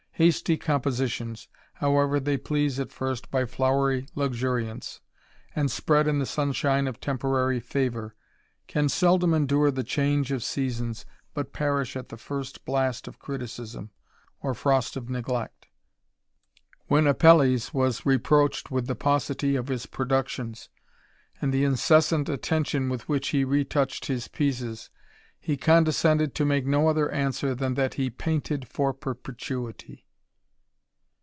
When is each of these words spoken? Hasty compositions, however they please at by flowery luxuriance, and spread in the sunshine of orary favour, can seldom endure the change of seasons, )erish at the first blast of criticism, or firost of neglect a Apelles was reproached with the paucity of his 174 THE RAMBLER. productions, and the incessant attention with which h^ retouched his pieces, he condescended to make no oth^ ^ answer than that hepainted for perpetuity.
Hasty 0.15 0.55
compositions, 0.55 1.47
however 1.73 2.19
they 2.19 2.37
please 2.37 2.79
at 2.79 2.89
by 3.31 3.43
flowery 3.45 4.05
luxuriance, 4.13 5.01
and 5.55 5.71
spread 5.71 6.07
in 6.07 6.19
the 6.19 6.27
sunshine 6.27 6.85
of 6.85 6.99
orary 6.99 7.59
favour, 7.59 8.13
can 8.67 8.87
seldom 8.87 9.33
endure 9.33 9.71
the 9.71 9.83
change 9.83 10.31
of 10.31 10.43
seasons, 10.43 11.07
)erish 11.35 11.95
at 11.95 12.09
the 12.09 12.17
first 12.17 12.65
blast 12.65 13.07
of 13.07 13.17
criticism, 13.17 13.89
or 14.43 14.53
firost 14.53 14.95
of 14.95 15.09
neglect 15.09 15.69
a 16.87 16.93
Apelles 16.93 17.73
was 17.73 18.05
reproached 18.05 18.69
with 18.69 18.85
the 18.85 18.93
paucity 18.93 19.55
of 19.55 19.69
his 19.69 19.87
174 19.87 20.05
THE 20.05 20.13
RAMBLER. 20.13 20.61
productions, 20.67 20.69
and 21.41 21.51
the 21.51 21.63
incessant 21.63 22.29
attention 22.29 22.89
with 22.89 23.09
which 23.09 23.31
h^ 23.33 23.47
retouched 23.47 24.05
his 24.05 24.27
pieces, 24.27 24.91
he 25.39 25.57
condescended 25.57 26.35
to 26.35 26.45
make 26.45 26.67
no 26.67 26.81
oth^ 26.83 27.09
^ 27.09 27.11
answer 27.11 27.55
than 27.55 27.73
that 27.73 27.93
hepainted 27.95 28.67
for 28.67 28.93
perpetuity. 28.93 30.05